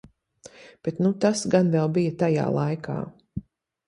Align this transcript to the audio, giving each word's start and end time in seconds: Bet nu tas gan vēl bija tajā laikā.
Bet 0.87 1.01
nu 1.05 1.11
tas 1.25 1.43
gan 1.55 1.69
vēl 1.75 1.91
bija 1.97 2.13
tajā 2.23 2.47
laikā. 2.57 2.97